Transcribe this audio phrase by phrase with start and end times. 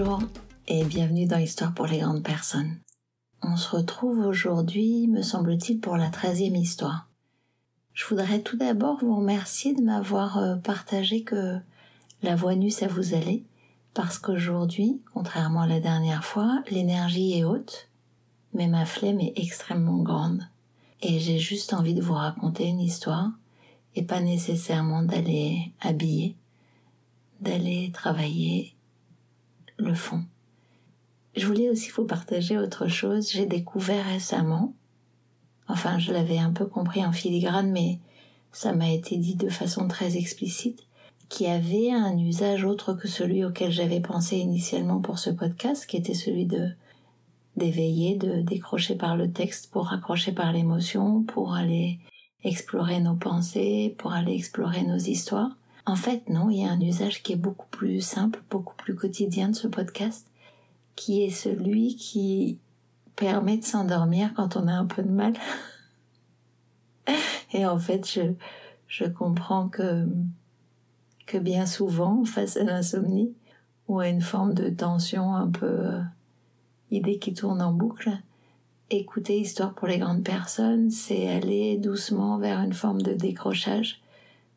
[0.00, 0.22] Bonjour
[0.66, 2.78] et bienvenue dans Histoire pour les grandes personnes.
[3.42, 7.06] On se retrouve aujourd'hui, me semble-t-il, pour la treizième histoire.
[7.92, 11.58] Je voudrais tout d'abord vous remercier de m'avoir euh, partagé que
[12.22, 13.42] la voix nue ça vous allait,
[13.92, 17.90] parce qu'aujourd'hui, contrairement à la dernière fois, l'énergie est haute,
[18.54, 20.48] mais ma flemme est extrêmement grande.
[21.02, 23.32] Et j'ai juste envie de vous raconter une histoire,
[23.94, 26.36] et pas nécessairement d'aller habiller,
[27.42, 28.74] d'aller travailler
[29.94, 30.24] fond.
[31.36, 33.30] Je voulais aussi vous partager autre chose.
[33.30, 34.74] J'ai découvert récemment,
[35.68, 37.98] enfin je l'avais un peu compris en filigrane, mais
[38.52, 40.80] ça m'a été dit de façon très explicite,
[41.28, 45.96] qui avait un usage autre que celui auquel j'avais pensé initialement pour ce podcast, qui
[45.96, 46.70] était celui de
[47.56, 51.98] d'éveiller, de décrocher par le texte pour raccrocher par l'émotion, pour aller
[52.42, 55.56] explorer nos pensées, pour aller explorer nos histoires.
[55.90, 58.94] En fait, non, il y a un usage qui est beaucoup plus simple, beaucoup plus
[58.94, 60.24] quotidien de ce podcast,
[60.94, 62.60] qui est celui qui
[63.16, 65.32] permet de s'endormir quand on a un peu de mal.
[67.52, 68.20] Et en fait, je,
[68.86, 70.06] je comprends que,
[71.26, 73.34] que bien souvent, face à l'insomnie,
[73.88, 76.02] ou à une forme de tension un peu euh,
[76.92, 78.12] idée qui tourne en boucle,
[78.90, 83.99] écouter Histoire pour les grandes personnes, c'est aller doucement vers une forme de décrochage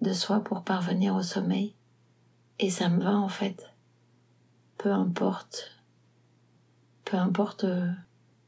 [0.00, 1.74] de soi pour parvenir au sommeil.
[2.58, 3.70] Et ça me va en fait.
[4.78, 5.72] Peu importe.
[7.04, 7.90] Peu importe euh,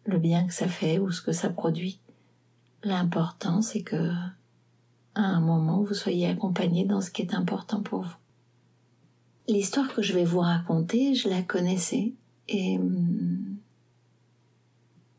[0.05, 2.01] le bien que ça fait ou ce que ça produit.
[2.83, 4.11] L'important c'est que
[5.15, 8.17] à un moment vous soyez accompagné dans ce qui est important pour vous.
[9.49, 12.13] L'histoire que je vais vous raconter, je la connaissais
[12.49, 12.79] et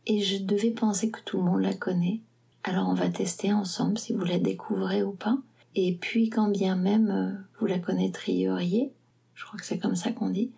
[0.06, 2.22] et je devais penser que tout le monde la connaît.
[2.64, 5.38] Alors on va tester ensemble si vous la découvrez ou pas.
[5.76, 8.92] Et puis quand bien même euh, vous la connaîtriez,
[9.34, 10.52] je crois que c'est comme ça qu'on dit,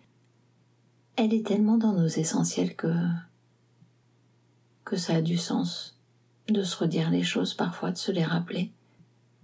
[1.16, 2.92] elle est tellement dans nos essentiels que
[4.84, 5.98] que ça a du sens
[6.48, 8.72] de se redire les choses parfois, de se les rappeler,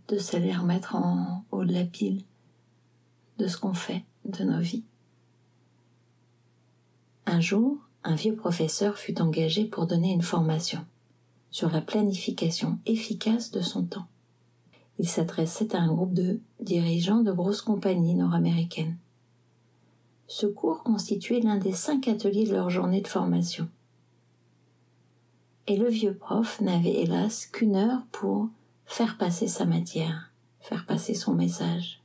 [0.08, 2.22] de se les remettre en haut de la pile
[3.38, 4.84] de ce qu'on fait de nos vies.
[7.26, 10.84] Un jour, un vieux professeur fut engagé pour donner une formation
[11.50, 14.06] sur la planification efficace de son temps.
[14.98, 18.96] Il s'adressait à un groupe de dirigeants de grosses compagnies nord-américaines.
[20.26, 23.68] Ce cours constituait l'un des cinq ateliers de leur journée de formation.
[25.66, 28.48] Et le vieux prof n'avait hélas qu'une heure pour
[28.86, 32.02] faire passer sa matière, faire passer son message.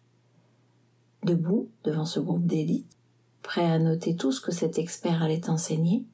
[1.23, 2.97] Debout, devant ce groupe d'élite,
[3.41, 6.05] prêt à noter tout ce que cet expert allait enseigner,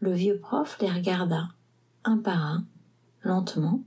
[0.00, 1.48] le vieux prof les regarda,
[2.04, 2.64] un par un,
[3.22, 3.82] lentement,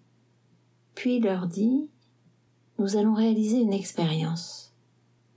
[0.97, 1.87] puis leur dit
[2.79, 4.73] Nous allons réaliser une expérience.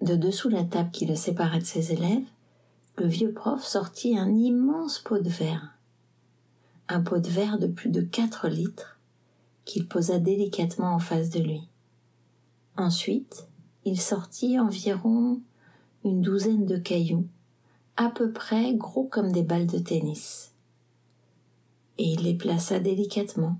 [0.01, 2.25] De dessous la table qui le séparait de ses élèves,
[2.97, 5.77] le vieux prof sortit un immense pot de verre.
[6.89, 8.99] Un pot de verre de plus de quatre litres
[9.67, 11.69] qu'il posa délicatement en face de lui.
[12.79, 13.47] Ensuite,
[13.85, 15.43] il sortit environ
[16.07, 17.27] une douzaine de cailloux,
[17.99, 20.55] à peu près gros comme des balles de tennis.
[21.99, 23.59] Et il les plaça délicatement,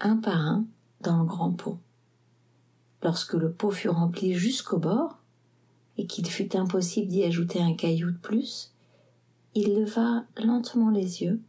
[0.00, 0.66] un par un,
[1.00, 1.78] dans le grand pot.
[3.02, 5.18] Lorsque le pot fut rempli jusqu'au bord,
[5.96, 8.72] et qu'il fut impossible d'y ajouter un caillou de plus,
[9.54, 11.42] il leva lentement les yeux,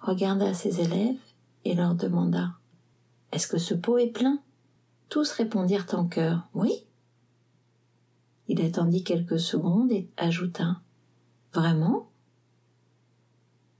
[0.00, 1.18] regarda ses élèves
[1.64, 2.50] et leur demanda
[3.32, 4.40] Est-ce que ce pot est plein?
[5.08, 6.84] Tous répondirent en chœur Oui.
[8.48, 10.80] Il attendit quelques secondes et ajouta
[11.54, 12.08] Vraiment?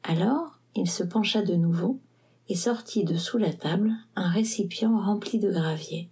[0.03, 2.01] Alors il se pencha de nouveau
[2.49, 6.09] et sortit de sous la table un récipient rempli de gravier.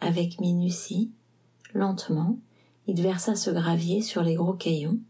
[0.00, 1.10] Avec minutie,
[1.74, 2.38] lentement,
[2.86, 5.00] il versa ce gravier sur les gros cailloux,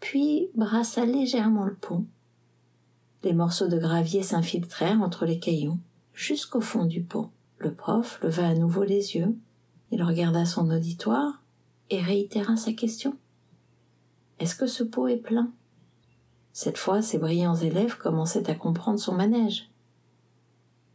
[0.00, 2.04] puis brassa légèrement le pot.
[3.24, 5.78] Les morceaux de gravier s'infiltrèrent entre les cailloux
[6.14, 7.30] jusqu'au fond du pot.
[7.58, 9.36] Le prof leva à nouveau les yeux,
[9.90, 11.42] il regarda son auditoire
[11.90, 13.16] et réitéra sa question.
[14.38, 15.50] Est-ce que ce pot est plein?
[16.52, 19.70] Cette fois, ses brillants élèves commençaient à comprendre son manège.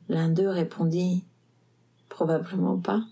[0.10, 1.24] L'un d'eux répondit
[2.10, 3.04] Probablement pas.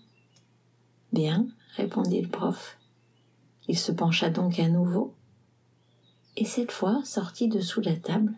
[1.12, 1.46] Bien,
[1.76, 2.78] répondit le prof.
[3.68, 5.14] Il se pencha donc à nouveau,
[6.36, 8.32] et cette fois sortit de sous la table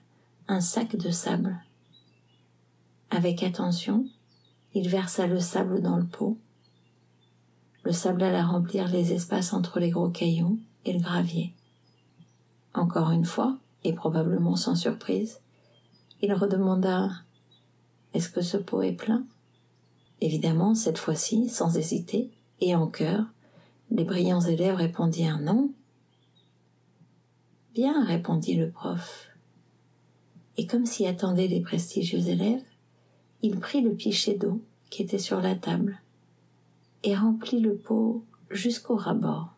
[0.49, 1.57] un sac de sable.
[3.11, 4.07] Avec attention,
[4.75, 6.37] il versa le sable dans le pot.
[7.83, 11.55] Le sable alla remplir les espaces entre les gros cailloux et le gravier.
[12.75, 15.41] Encore une fois, et probablement sans surprise,
[16.23, 17.11] il redemanda
[18.15, 19.27] Est-ce que ce pot est plein?
[20.21, 23.27] Évidemment, cette fois-ci, sans hésiter, et en chœur,
[23.91, 25.71] les brillants élèves répondirent non.
[27.75, 29.29] Bien, répondit le prof.
[30.57, 32.63] Et comme s'y attendaient les prestigieux élèves,
[33.43, 36.01] il prit le pichet d'eau qui était sur la table
[37.03, 39.54] et remplit le pot jusqu'au rabord.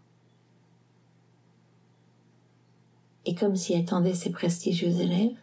[3.26, 5.37] Et comme s'y attendaient ses prestigieux élèves,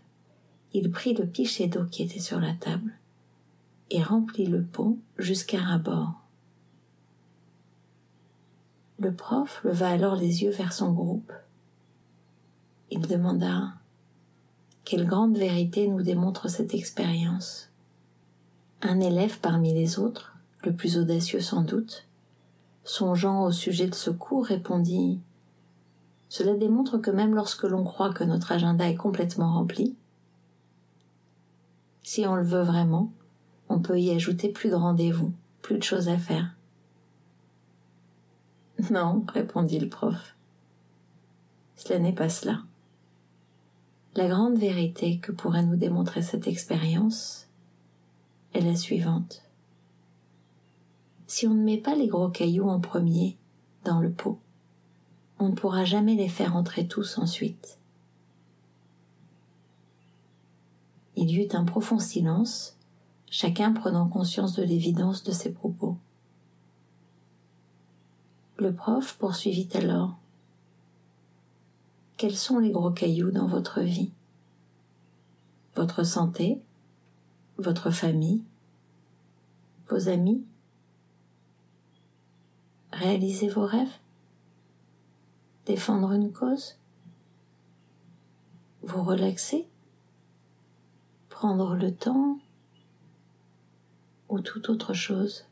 [0.74, 2.94] il prit le pichet d'eau qui était sur la table
[3.92, 6.14] et remplit le pot jusqu'à rabord.
[8.98, 11.34] Le prof leva alors les yeux vers son groupe.
[12.90, 13.74] Il demanda
[14.86, 17.70] Quelle grande vérité nous démontre cette expérience
[18.82, 20.34] Un élève parmi les autres,
[20.64, 22.08] le plus audacieux sans doute,
[22.86, 25.20] songeant au sujet de ce cours, répondit
[26.34, 29.96] Cela démontre que même lorsque l'on croit que notre agenda est complètement rempli,
[32.02, 33.14] si on le veut vraiment,
[33.70, 35.32] on peut y ajouter plus de rendez-vous,
[35.62, 36.56] plus de choses à faire.
[38.90, 40.36] Non, répondit le prof.
[41.76, 42.64] Cela n'est pas cela.
[44.16, 47.48] La grande vérité que pourrait nous démontrer cette expérience
[48.56, 49.44] est la suivante.
[51.28, 53.38] Si on ne met pas les gros cailloux en premier
[53.84, 54.40] dans le pot,
[55.44, 57.78] on ne pourra jamais les faire entrer tous ensuite.
[61.18, 62.78] Il y eut un profond silence,
[63.30, 65.98] chacun prenant conscience de l'évidence de ses propos.
[68.58, 70.16] Le prof poursuivit alors.
[72.16, 74.12] Quels sont les gros cailloux dans votre vie?
[75.76, 76.62] Votre santé?
[77.58, 78.44] Votre famille?
[79.90, 80.42] Vos amis?
[82.94, 84.03] Réaliser vos rêves?
[85.66, 86.78] Défendre une cause
[88.82, 89.68] Vous relaxer
[91.30, 92.38] Prendre le temps
[94.30, 95.46] Ou toute autre chose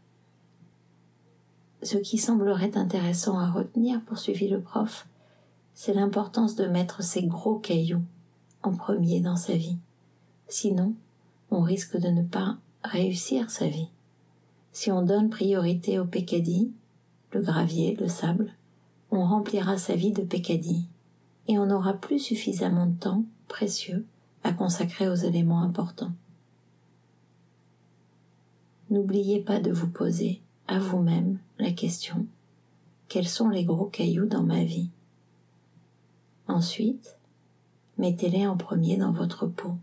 [1.84, 5.08] ce qui semblerait intéressant à retenir, poursuivit le prof,
[5.74, 8.04] c'est l'importance de mettre ces gros cailloux
[8.62, 9.78] en premier dans sa vie.
[10.48, 10.94] Sinon,
[11.50, 13.90] on risque de ne pas réussir sa vie.
[14.74, 16.72] Si on donne priorité au pécadilles,
[17.31, 18.54] le gravier, le sable,
[19.12, 20.88] on remplira sa vie de pécadilles
[21.48, 24.06] et on n'aura plus suffisamment de temps précieux
[24.44, 26.13] à consacrer aux éléments importants.
[28.90, 32.25] N'oubliez pas de vous poser à vous-même la question
[33.12, 34.90] quels sont les gros cailloux dans ma vie?
[36.48, 37.18] Ensuite,
[37.98, 39.75] mettez-les en premier dans votre peau.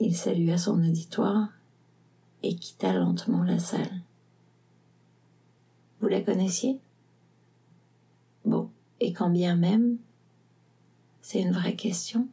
[0.00, 1.48] Il salua son auditoire
[2.42, 4.02] et quitta lentement la salle.
[6.02, 6.78] Vous la connaissiez?
[8.48, 9.98] Bon, et quand bien même,
[11.20, 12.28] c'est une vraie question.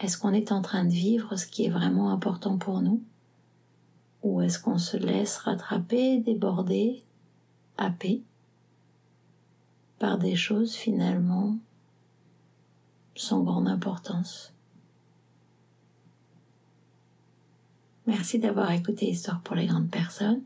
[0.00, 3.00] Est-ce qu'on est en train de vivre ce qui est vraiment important pour nous?
[4.24, 7.04] Ou est-ce qu'on se laisse rattraper, déborder,
[7.76, 8.24] happer
[10.00, 11.56] par des choses finalement
[13.14, 14.52] sans grande importance?
[18.08, 20.42] Merci d'avoir écouté Histoire pour les grandes personnes.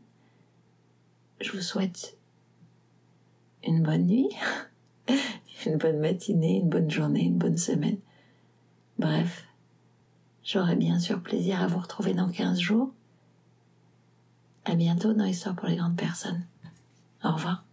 [1.41, 2.15] Je vous souhaite
[3.67, 4.29] une bonne nuit,
[5.65, 7.97] une bonne matinée, une bonne journée, une bonne semaine.
[8.99, 9.45] Bref,
[10.43, 12.91] j'aurai bien sûr plaisir à vous retrouver dans 15 jours
[14.65, 16.45] à bientôt dans Histoire pour les grandes personnes.
[17.23, 17.66] Au revoir.